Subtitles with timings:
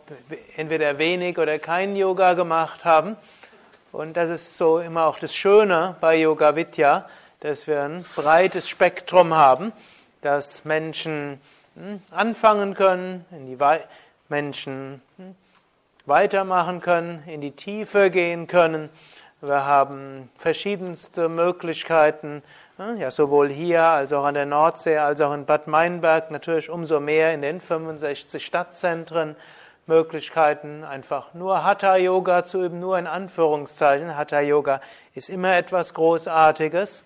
[0.56, 3.18] entweder wenig oder kein Yoga gemacht haben.
[3.92, 7.10] Und das ist so immer auch das Schöne bei Yoga Vidya,
[7.40, 9.74] dass wir ein breites Spektrum haben,
[10.22, 11.42] dass Menschen
[11.76, 13.60] hm, anfangen können, in die
[14.32, 15.36] Menschen hm,
[16.08, 18.90] weitermachen können, in die Tiefe gehen können.
[19.42, 22.42] Wir haben verschiedenste Möglichkeiten,
[22.78, 26.72] hm, ja, sowohl hier als auch an der Nordsee, als auch in Bad Meinberg, natürlich
[26.72, 29.36] umso mehr in den 65 Stadtzentren.
[29.88, 34.16] Möglichkeiten, einfach nur Hatha-Yoga zu üben, nur in Anführungszeichen.
[34.16, 34.80] Hatha-Yoga
[35.16, 37.04] ist immer etwas Großartiges.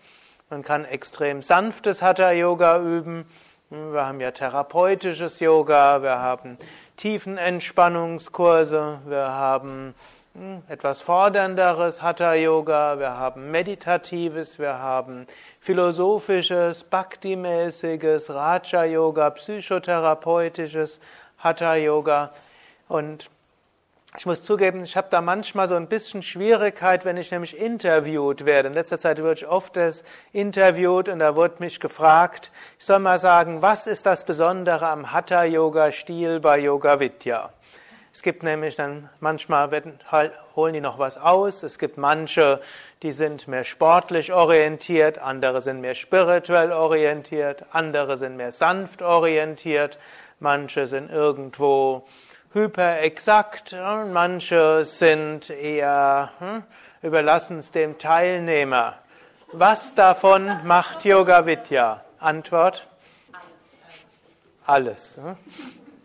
[0.49, 3.25] Man kann extrem sanftes Hatha-Yoga üben.
[3.69, 6.57] Hm, wir haben ja therapeutisches Yoga, wir haben
[6.97, 9.93] Tiefenentspannungskurse, wir haben
[10.33, 15.27] hm, etwas fordernderes Hatha-Yoga, wir haben meditatives, wir haben
[15.59, 20.99] philosophisches, Bhakti-mäßiges, Raja-Yoga, psychotherapeutisches
[21.39, 22.31] Hatha-Yoga.
[22.87, 23.29] Und
[24.17, 28.45] ich muss zugeben, ich habe da manchmal so ein bisschen Schwierigkeit, wenn ich nämlich interviewt
[28.45, 28.69] werde.
[28.69, 29.77] In letzter Zeit wurde ich oft
[30.31, 35.11] interviewt und da wurde mich gefragt, ich soll mal sagen, was ist das Besondere am
[35.11, 37.51] Hatha-Yoga-Stil bei Yoga Vidya?
[38.13, 41.63] Es gibt nämlich dann, manchmal werden, halt, holen die noch was aus.
[41.63, 42.61] Es gibt manche,
[43.03, 49.99] die sind mehr sportlich orientiert, andere sind mehr spirituell orientiert, andere sind mehr sanft orientiert,
[50.39, 52.05] manche sind irgendwo
[52.55, 56.63] hyperexakt und manche sind eher, hm,
[57.01, 58.95] überlassen es dem Teilnehmer.
[59.51, 62.01] Was davon macht Yoga Vidya?
[62.17, 62.87] Antwort?
[64.65, 65.17] Alles.
[65.17, 65.35] Hm?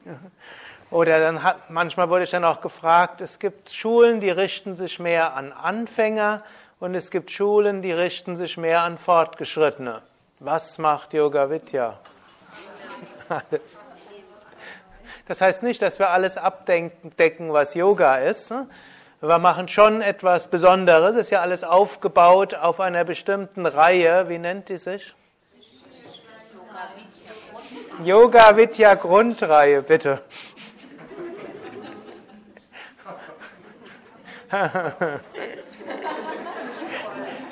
[0.91, 4.99] Oder dann hat, manchmal wurde ich dann auch gefragt, es gibt Schulen, die richten sich
[4.99, 6.43] mehr an Anfänger
[6.81, 10.03] und es gibt Schulen, die richten sich mehr an Fortgeschrittene.
[10.41, 11.97] Was macht Yoga Vidya?
[13.29, 13.81] Alles.
[15.31, 18.53] Das heißt nicht, dass wir alles abdecken, was Yoga ist.
[19.21, 21.15] Wir machen schon etwas Besonderes.
[21.15, 24.29] Es ist ja alles aufgebaut auf einer bestimmten Reihe.
[24.29, 25.15] Wie nennt die sich?
[28.03, 30.21] Yoga Vidya Grundreihe, bitte.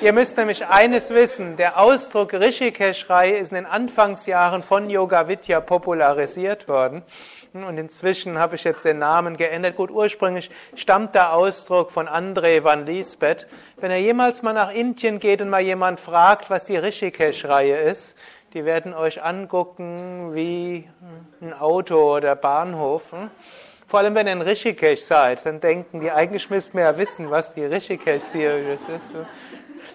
[0.01, 5.59] Ihr müsst nämlich eines wissen, der Ausdruck Rishikesh-Reihe ist in den Anfangsjahren von Yoga Vidya
[5.59, 7.03] popularisiert worden.
[7.51, 9.75] Und inzwischen habe ich jetzt den Namen geändert.
[9.75, 13.45] Gut, ursprünglich stammt der Ausdruck von André van Liesbeth.
[13.75, 18.15] Wenn er jemals mal nach Indien geht und mal jemand fragt, was die Rishikesh-Reihe ist,
[18.53, 20.89] die werden euch angucken wie
[21.41, 23.03] ein Auto oder Bahnhof.
[23.85, 27.29] Vor allem, wenn ihr in Rishikesh seid, dann denken die, eigentlich müsst ihr ja wissen,
[27.29, 29.13] was die Rishikesh-Series ist.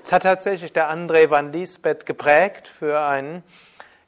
[0.03, 3.43] Es hat tatsächlich der André van Liesbeth geprägt für einen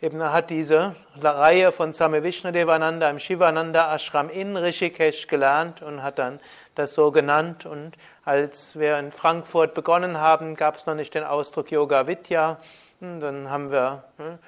[0.03, 6.03] Eben er hat diese Reihe von Same Vishnadevananda im Shivananda Ashram in Rishikesh gelernt und
[6.03, 6.39] hat dann
[6.75, 7.65] das so genannt.
[7.65, 12.59] Und als wir in Frankfurt begonnen haben, gab es noch nicht den Ausdruck Yoga Vidya.
[13.01, 14.39] Und dann haben wir hm,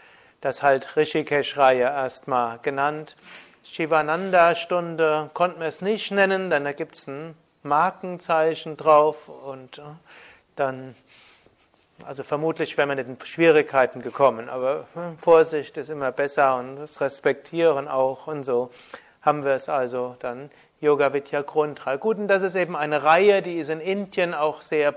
[0.42, 3.16] das halt Rishikesh-Reihe erstmal genannt.
[3.64, 9.82] Shivananda-Stunde konnten wir es nicht nennen, denn da gibt es ein Markenzeichen drauf und äh,
[10.58, 10.94] dann
[12.06, 17.00] also vermutlich wäre man in Schwierigkeiten gekommen, aber hm, Vorsicht ist immer besser und das
[17.00, 18.70] Respektieren auch und so
[19.20, 20.50] haben wir es also dann
[20.80, 21.98] Yoga Vidya Grundreihe.
[21.98, 24.94] Gut, und das ist eben eine Reihe, die ist in Indien auch sehr,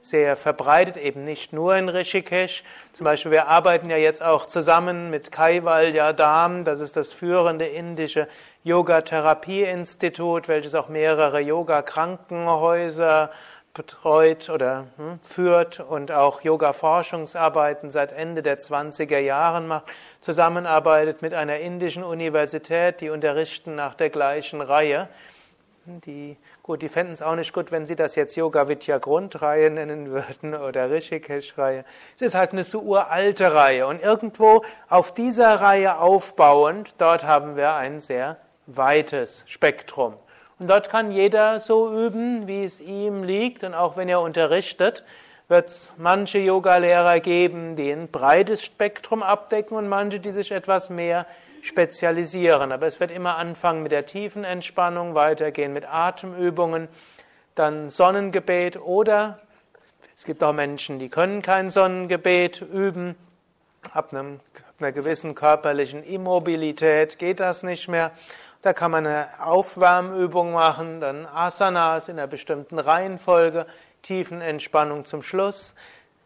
[0.00, 2.64] sehr verbreitet, eben nicht nur in Rishikesh.
[2.92, 7.66] Zum Beispiel, wir arbeiten ja jetzt auch zusammen mit Kaival Yadam, das ist das führende
[7.66, 8.26] indische
[8.64, 13.30] Yoga-Therapie-Institut, welches auch mehrere Yoga-Krankenhäuser
[13.74, 19.86] betreut oder hm, führt und auch Yoga-Forschungsarbeiten seit Ende der 20er Jahren macht,
[20.20, 25.08] zusammenarbeitet mit einer indischen Universität, die unterrichten nach der gleichen Reihe.
[25.84, 29.68] Die, gut, die fänden es auch nicht gut, wenn sie das jetzt Yoga Vidya Grundreihe
[29.68, 31.84] nennen würden oder Rishikesh-Reihe.
[32.14, 37.56] Es ist halt eine so uralte Reihe und irgendwo auf dieser Reihe aufbauend, dort haben
[37.56, 38.36] wir ein sehr
[38.66, 40.14] weites Spektrum.
[40.58, 43.64] Und dort kann jeder so üben, wie es ihm liegt.
[43.64, 45.04] Und auch wenn er unterrichtet,
[45.48, 50.88] wird es manche Yogalehrer geben, die ein breites Spektrum abdecken und manche, die sich etwas
[50.88, 51.26] mehr
[51.62, 52.72] spezialisieren.
[52.72, 56.88] Aber es wird immer anfangen mit der tiefen Entspannung, weitergehen mit Atemübungen,
[57.54, 59.40] dann Sonnengebet oder
[60.14, 63.16] es gibt auch Menschen, die können kein Sonnengebet üben.
[63.92, 68.12] Ab, einem, ab einer gewissen körperlichen Immobilität geht das nicht mehr.
[68.62, 73.66] Da kann man eine Aufwärmübung machen, dann Asanas in einer bestimmten Reihenfolge,
[74.02, 75.74] Tiefenentspannung zum Schluss.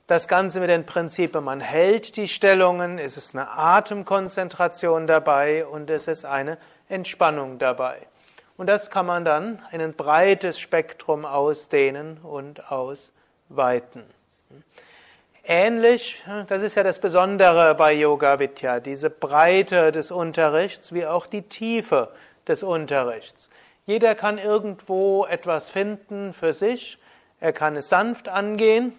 [0.06, 5.88] Das Ganze mit den Prinzipien, man hält die Stellungen, es ist eine Atemkonzentration dabei und
[5.88, 6.58] es ist eine
[6.90, 8.06] Entspannung dabei.
[8.58, 14.04] Und das kann man dann in ein breites Spektrum ausdehnen und ausweiten.
[15.48, 21.28] Ähnlich, das ist ja das Besondere bei Yoga Vidya, diese Breite des Unterrichts wie auch
[21.28, 22.10] die Tiefe
[22.48, 23.48] des Unterrichts.
[23.84, 26.98] Jeder kann irgendwo etwas finden für sich.
[27.38, 28.94] Er kann es sanft angehen.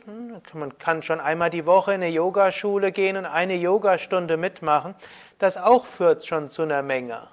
[0.54, 4.96] Man kann schon einmal die Woche in eine Yogaschule gehen und eine Yogastunde mitmachen.
[5.40, 7.28] Das auch führt schon zu einer Menge.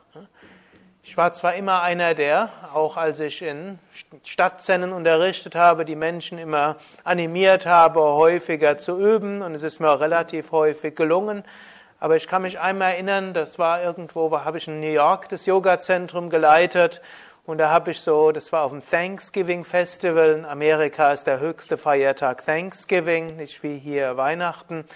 [1.07, 3.79] Ich war zwar immer einer, der, auch als ich in
[4.25, 9.91] Stadtzennen unterrichtet habe, die Menschen immer animiert habe, häufiger zu üben und es ist mir
[9.91, 11.45] auch relativ häufig gelungen.
[12.01, 15.45] Aber ich kann mich einmal erinnern, das war irgendwo, habe ich in New York das
[15.45, 17.03] Yoga-Zentrum geleitet
[17.45, 20.31] und da habe ich so, das war auf dem Thanksgiving Festival.
[20.31, 24.87] In Amerika ist der höchste Feiertag Thanksgiving, nicht wie hier Weihnachten.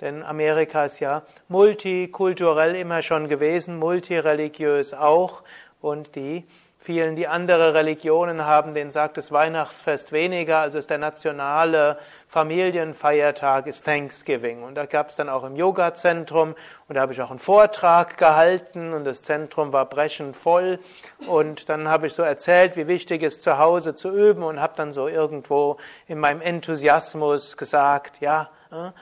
[0.00, 5.42] Denn Amerika ist ja multikulturell immer schon gewesen, multireligiös auch.
[5.80, 6.44] Und die
[6.78, 11.98] vielen, die andere Religionen haben, denen sagt das Weihnachtsfest weniger, also ist der nationale
[12.28, 14.62] Familienfeiertag ist Thanksgiving.
[14.62, 16.54] Und da gab es dann auch im Yoga-Zentrum
[16.88, 20.78] und da habe ich auch einen Vortrag gehalten und das Zentrum war brechend voll.
[21.26, 24.74] Und dann habe ich so erzählt, wie wichtig es zu Hause zu üben und habe
[24.76, 28.92] dann so irgendwo in meinem Enthusiasmus gesagt, ja, äh,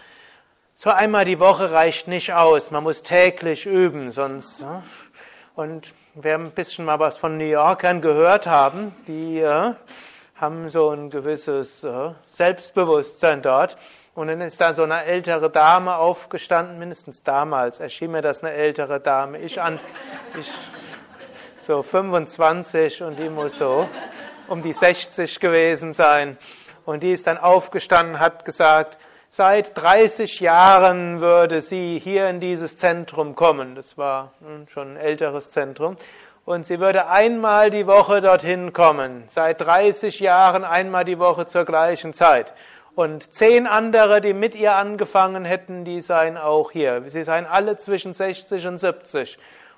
[0.78, 4.62] so einmal die Woche reicht nicht aus, man muss täglich üben, sonst.
[5.54, 9.72] Und wer ein bisschen mal was von New Yorkern gehört haben, die äh,
[10.34, 13.78] haben so ein gewisses äh, Selbstbewusstsein dort.
[14.14, 18.52] Und dann ist da so eine ältere Dame aufgestanden, mindestens damals erschien mir das eine
[18.52, 19.38] ältere Dame.
[19.38, 19.80] Ich, an,
[20.38, 20.50] ich
[21.60, 23.88] so 25 und die muss so
[24.48, 26.36] um die 60 gewesen sein.
[26.84, 28.98] Und die ist dann aufgestanden, hat gesagt,
[29.36, 33.74] Seit 30 Jahren würde sie hier in dieses Zentrum kommen.
[33.74, 34.32] Das war
[34.72, 35.98] schon ein älteres Zentrum.
[36.46, 39.24] Und sie würde einmal die Woche dorthin kommen.
[39.28, 42.54] Seit 30 Jahren einmal die Woche zur gleichen Zeit.
[42.94, 47.02] Und zehn andere, die mit ihr angefangen hätten, die seien auch hier.
[47.06, 49.36] Sie seien alle zwischen 60 und 70.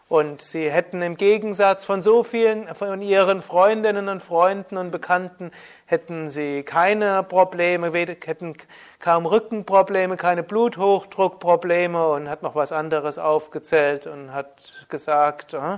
[0.09, 5.51] Und sie hätten im Gegensatz von so vielen von ihren Freundinnen und Freunden und Bekannten
[5.85, 8.55] hätten sie keine Probleme, hätten
[9.01, 15.77] kaum Rückenprobleme, keine Bluthochdruckprobleme und hat noch was anderes aufgezählt und hat gesagt, äh,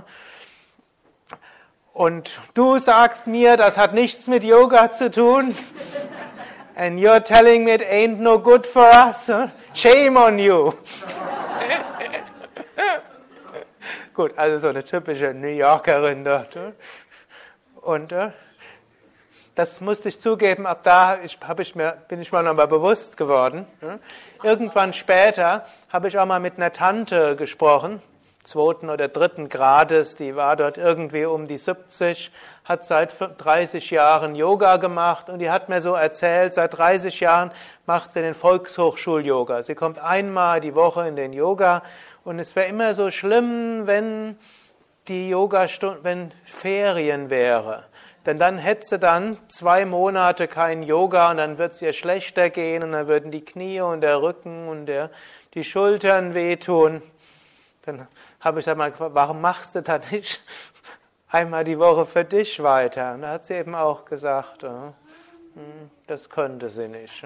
[1.93, 5.53] und du sagst mir, das hat nichts mit Yoga zu tun.
[6.73, 9.29] And you're telling me it ain't no good for us.
[9.73, 10.71] Shame on you.
[14.21, 16.55] Gut, also so eine typische New Yorkerin dort.
[17.81, 18.29] Und äh,
[19.55, 23.65] das musste ich zugeben, ab da ich, ich mir, bin ich mir nochmal bewusst geworden.
[24.43, 27.99] Irgendwann später habe ich auch mal mit einer Tante gesprochen,
[28.43, 32.31] zweiten oder dritten Grades, die war dort irgendwie um die 70,
[32.65, 37.51] hat seit 30 Jahren Yoga gemacht und die hat mir so erzählt, seit 30 Jahren
[37.85, 39.63] macht sie den Volkshochschul-Yoga.
[39.63, 41.83] Sie kommt einmal die Woche in den Yoga
[42.23, 44.37] und es wäre immer so schlimm, wenn
[45.07, 47.85] die Yogastunde, wenn Ferien wäre.
[48.25, 52.51] Denn dann hätte sie dann zwei Monate kein Yoga und dann wird es ihr schlechter
[52.51, 55.09] gehen und dann würden die Knie und der Rücken und der,
[55.55, 57.01] die Schultern wehtun.
[57.83, 58.07] Dann
[58.41, 60.41] habe ich gesagt, warum machst du das nicht
[61.29, 63.13] einmal die Woche für dich weiter?
[63.13, 64.93] Und da hat sie eben auch gesagt, hm,
[66.07, 67.25] das könnte sie nicht.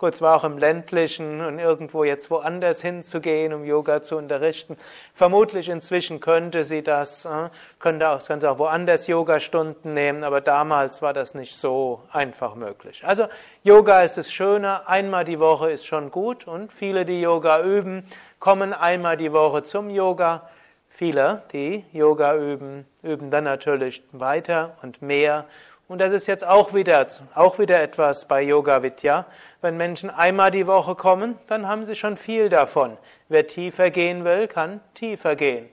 [0.00, 4.78] Gut, zwar auch im ländlichen und irgendwo jetzt woanders hinzugehen, um Yoga zu unterrichten.
[5.12, 11.02] Vermutlich inzwischen könnte sie das, äh, könnte auch, könnte auch woanders Yoga-Stunden nehmen, aber damals
[11.02, 13.02] war das nicht so einfach möglich.
[13.04, 13.26] Also
[13.62, 18.06] Yoga ist das Schöne, einmal die Woche ist schon gut und viele, die Yoga üben,
[18.38, 20.48] kommen einmal die Woche zum Yoga.
[20.88, 25.44] Viele, die Yoga üben, üben dann natürlich weiter und mehr
[25.90, 27.04] und das ist jetzt auch wieder,
[27.34, 29.26] auch wieder etwas bei Yoga Vidya.
[29.62, 32.96] Wenn Menschen einmal die Woche kommen, dann haben sie schon viel davon.
[33.28, 35.68] Wer tiefer gehen will, kann tiefer gehen.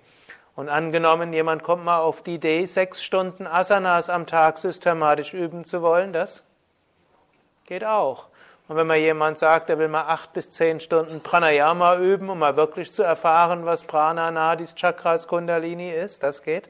[0.55, 5.63] Und angenommen, jemand kommt mal auf die Idee, sechs Stunden Asanas am Tag systematisch üben
[5.65, 6.43] zu wollen, das
[7.67, 8.27] Geht auch.
[8.69, 12.39] Und wenn mal jemand sagt, er will mal acht bis zehn Stunden Pranayama üben, um
[12.39, 16.69] mal wirklich zu erfahren, was Prana, Nadis, Chakras, Kundalini ist, das geht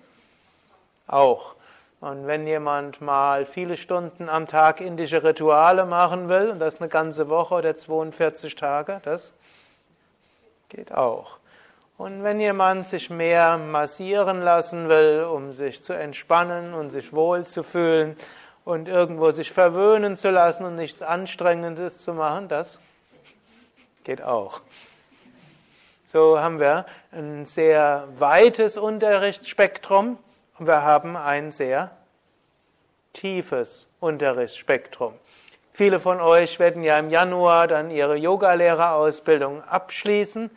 [1.06, 1.56] auch.
[2.00, 6.90] Und wenn jemand mal viele Stunden am Tag indische Rituale machen will, und das eine
[6.90, 9.34] ganze Woche oder 42 Tage, das
[10.70, 11.38] geht auch.
[11.98, 17.46] Und wenn jemand sich mehr massieren lassen will, um sich zu entspannen und sich wohl
[17.46, 18.16] zu fühlen,
[18.68, 22.80] und irgendwo sich verwöhnen zu lassen und nichts Anstrengendes zu machen, das
[24.04, 24.60] geht auch.
[26.08, 30.18] So haben wir ein sehr weites Unterrichtsspektrum
[30.60, 31.92] und wir haben ein sehr
[33.14, 35.14] tiefes Unterrichtsspektrum.
[35.74, 40.50] Viele von euch werden ja im Januar dann ihre Yogalehrerausbildung abschließen.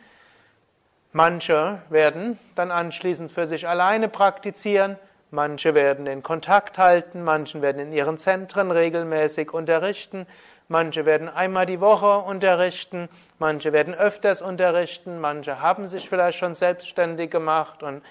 [1.13, 4.97] Manche werden dann anschließend für sich alleine praktizieren.
[5.29, 10.27] Manche werden in Kontakt halten, manche werden in ihren Zentren regelmäßig unterrichten,
[10.67, 13.07] manche werden einmal die Woche unterrichten,
[13.39, 18.01] manche werden öfters unterrichten, manche haben sich vielleicht schon selbstständig gemacht und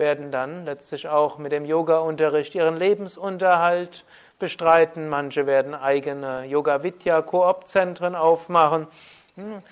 [0.00, 4.04] werden dann letztlich auch mit dem Yoga-Unterricht ihren Lebensunterhalt
[4.40, 8.88] bestreiten, manche werden eigene Yoga-Vidya-Koop-Zentren aufmachen.
[9.36, 9.62] Hm.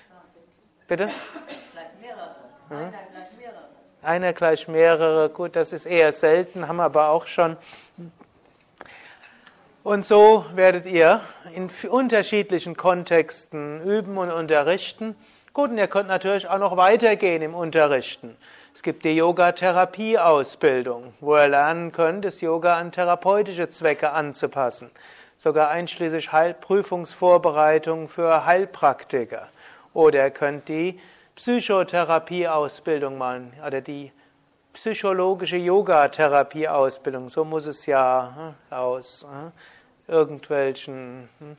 [0.87, 1.08] Bitte?
[1.73, 2.35] Gleich mehrere.
[2.68, 2.94] Hm?
[4.02, 7.56] Einer gleich mehrere, gut, das ist eher selten, haben aber auch schon.
[9.82, 11.20] Und so werdet ihr
[11.54, 15.16] in unterschiedlichen Kontexten üben und unterrichten.
[15.54, 18.37] Gut, und ihr könnt natürlich auch noch weitergehen im Unterrichten.
[18.78, 24.92] Es gibt die Yoga-Therapie-Ausbildung, wo ihr lernen könnt, das Yoga an therapeutische Zwecke anzupassen.
[25.37, 26.30] Sogar einschließlich
[26.61, 29.49] Prüfungsvorbereitung für Heilpraktiker.
[29.94, 31.00] Oder ihr könnt die
[31.35, 34.12] Psychotherapieausbildung machen oder die
[34.75, 37.28] psychologische Yoga-Therapieausbildung.
[37.30, 39.50] So muss es ja hm, aus hm,
[40.06, 41.56] irgendwelchen hm,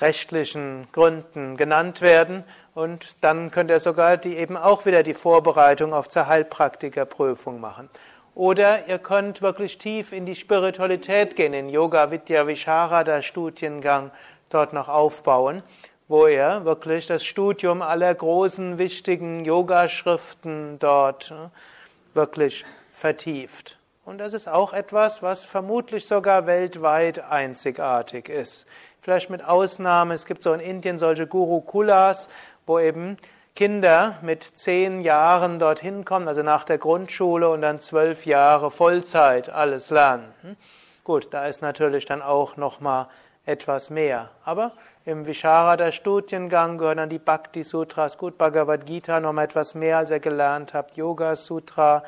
[0.00, 2.44] rechtlichen Gründen genannt werden.
[2.74, 7.88] Und dann könnt ihr sogar die eben auch wieder die Vorbereitung auf zur Heilpraktikerprüfung machen.
[8.34, 14.10] Oder ihr könnt wirklich tief in die Spiritualität gehen, in Yoga Vidya Visharada Studiengang
[14.50, 15.62] dort noch aufbauen
[16.08, 23.78] wo er wirklich das Studium aller großen, wichtigen Yogaschriften dort äh, wirklich vertieft.
[24.04, 28.66] Und das ist auch etwas, was vermutlich sogar weltweit einzigartig ist.
[29.06, 32.28] Vielleicht mit Ausnahme, es gibt so in Indien solche Gurukulas,
[32.66, 33.18] wo eben
[33.54, 39.48] Kinder mit zehn Jahren dorthin kommen, also nach der Grundschule und dann zwölf Jahre Vollzeit
[39.48, 40.34] alles lernen.
[40.42, 40.56] Hm?
[41.04, 43.06] Gut, da ist natürlich dann auch nochmal
[43.44, 44.30] etwas mehr.
[44.44, 44.72] Aber
[45.04, 49.98] im Visharada Studiengang gehören dann die Bhakti Sutras, gut Bhagavad Gita noch mal etwas mehr,
[49.98, 52.02] als ihr gelernt habt, Yoga Sutra,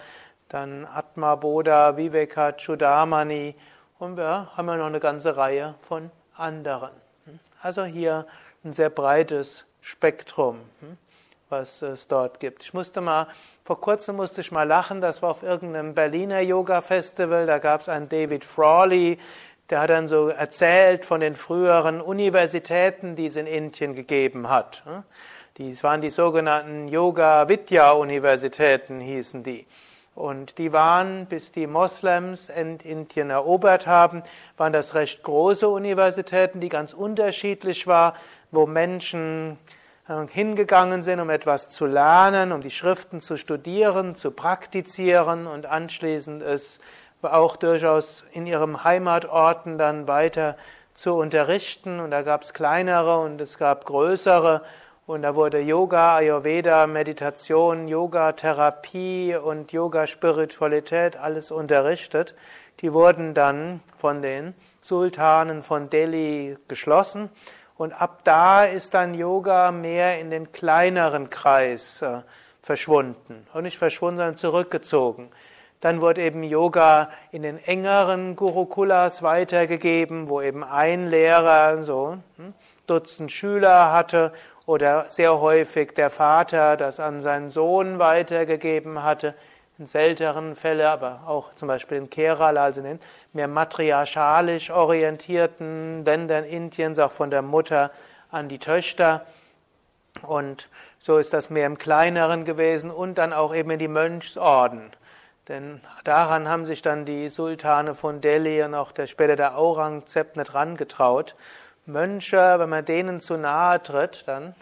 [0.48, 3.54] dann Atma Bodha, Viveka Chudamani
[4.00, 6.90] und wir haben ja noch eine ganze Reihe von anderen.
[7.60, 8.26] Also hier
[8.64, 10.60] ein sehr breites Spektrum,
[11.48, 12.62] was es dort gibt.
[12.64, 13.26] Ich musste mal,
[13.64, 17.82] vor kurzem musste ich mal lachen, das war auf irgendeinem Berliner Yoga Festival, da gab
[17.82, 19.18] es einen David Frawley,
[19.70, 24.82] der hat dann so erzählt von den früheren Universitäten, die es in Indien gegeben hat.
[25.58, 29.66] Dies waren die sogenannten Yoga Vidya Universitäten, hießen die.
[30.18, 34.24] Und die waren, bis die Moslems in Indien erobert haben,
[34.56, 38.14] waren das recht große Universitäten, die ganz unterschiedlich waren,
[38.50, 39.58] wo Menschen
[40.08, 45.66] äh, hingegangen sind, um etwas zu lernen, um die Schriften zu studieren, zu praktizieren und
[45.66, 46.80] anschließend es
[47.22, 50.56] auch durchaus in ihrem Heimatorten dann weiter
[50.94, 52.00] zu unterrichten.
[52.00, 54.62] Und da gab es kleinere und es gab größere.
[55.08, 62.34] Und da wurde Yoga, Ayurveda, Meditation, Yoga, Therapie und Yoga, Spiritualität alles unterrichtet.
[62.80, 67.30] Die wurden dann von den Sultanen von Delhi geschlossen.
[67.78, 72.20] Und ab da ist dann Yoga mehr in den kleineren Kreis äh,
[72.62, 73.46] verschwunden.
[73.54, 75.30] Und nicht verschwunden, sondern zurückgezogen.
[75.80, 82.52] Dann wurde eben Yoga in den engeren Gurukulas weitergegeben, wo eben ein Lehrer so hm,
[82.86, 84.32] Dutzend Schüler hatte
[84.68, 89.34] oder sehr häufig der Vater das an seinen Sohn weitergegeben hatte.
[89.78, 93.00] In seltenen Fällen, aber auch zum Beispiel in Kerala, also in den
[93.32, 97.90] mehr matriarchalisch orientierten Ländern Indiens, auch von der Mutter
[98.30, 99.24] an die Töchter.
[100.20, 104.90] Und so ist das mehr im Kleineren gewesen und dann auch eben in die Mönchsorden.
[105.48, 110.36] Denn daran haben sich dann die Sultane von Delhi und auch der, später der Aurangzeb
[110.36, 111.36] nicht rangetraut.
[111.88, 114.54] Mönche, wenn man denen zu nahe tritt, dann,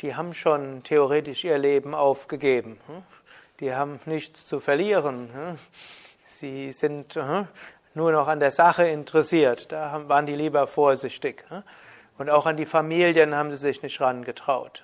[0.00, 2.80] die haben schon theoretisch ihr Leben aufgegeben.
[3.60, 5.30] Die haben nichts zu verlieren.
[6.24, 7.16] Sie sind,
[7.94, 9.70] nur noch an der Sache interessiert.
[9.70, 11.44] Da waren die lieber vorsichtig.
[12.18, 14.82] Und auch an die Familien haben sie sich nicht rangetraut.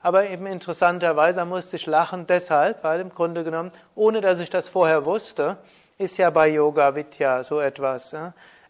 [0.00, 4.70] Aber eben interessanterweise musste ich lachen deshalb, weil im Grunde genommen, ohne dass ich das
[4.70, 5.58] vorher wusste,
[5.98, 8.14] ist ja bei Yoga Vidya so etwas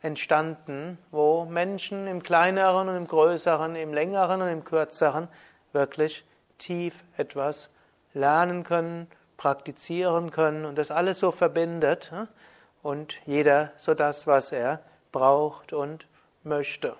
[0.02, 5.28] entstanden, wo Menschen im kleineren und im größeren, im längeren und im kürzeren
[5.72, 6.24] wirklich
[6.58, 7.70] tief etwas
[8.12, 9.06] lernen können,
[9.36, 12.12] praktizieren können und das alles so verbindet
[12.82, 14.80] und jeder so das, was er
[15.12, 16.06] braucht und
[16.42, 16.96] möchte.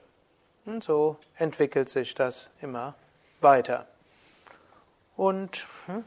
[0.64, 2.94] Und so entwickelt sich das immer
[3.40, 3.86] weiter.
[5.16, 6.04] Und hm,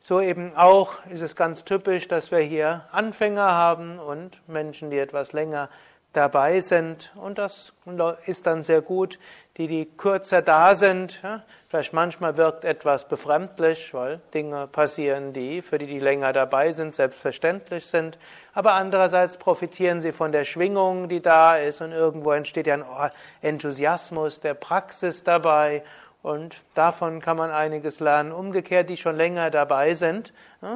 [0.00, 4.98] so eben auch ist es ganz typisch, dass wir hier Anfänger haben und Menschen, die
[4.98, 5.70] etwas länger
[6.16, 7.12] dabei sind.
[7.16, 7.72] Und das
[8.26, 9.18] ist dann sehr gut.
[9.56, 11.20] Die, die kürzer da sind,
[11.68, 16.92] vielleicht manchmal wirkt etwas befremdlich, weil Dinge passieren, die für die, die länger dabei sind,
[16.92, 18.18] selbstverständlich sind.
[18.52, 21.80] Aber andererseits profitieren sie von der Schwingung, die da ist.
[21.80, 23.10] Und irgendwo entsteht ja ein
[23.42, 25.84] Enthusiasmus der Praxis dabei.
[26.22, 28.32] Und davon kann man einiges lernen.
[28.32, 30.32] Umgekehrt, die schon länger dabei sind,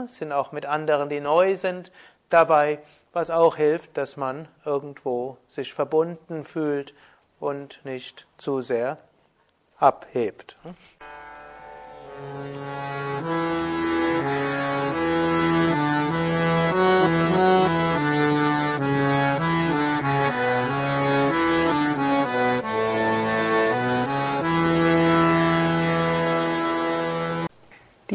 [0.09, 1.91] sind auch mit anderen, die neu sind,
[2.29, 2.81] dabei
[3.13, 6.95] was auch hilft, dass man irgendwo sich verbunden fühlt
[7.41, 8.99] und nicht zu sehr
[9.79, 10.57] abhebt.